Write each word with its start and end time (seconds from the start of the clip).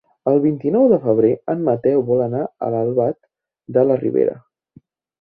El 0.29 0.37
vint-i-nou 0.45 0.87
de 0.93 0.97
febrer 1.03 1.31
en 1.55 1.61
Mateu 1.69 2.03
vol 2.09 2.25
anar 2.31 2.41
a 2.49 2.73
Albalat 2.83 3.23
de 3.79 3.89
la 3.93 4.03
Ribera. 4.05 4.39